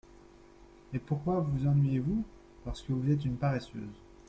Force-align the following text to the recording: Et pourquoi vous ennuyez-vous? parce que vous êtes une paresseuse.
Et 0.93 0.97
pourquoi 0.97 1.41
vous 1.41 1.67
ennuyez-vous? 1.67 2.23
parce 2.65 2.81
que 2.81 2.91
vous 2.91 3.11
êtes 3.11 3.23
une 3.23 3.37
paresseuse. 3.37 4.01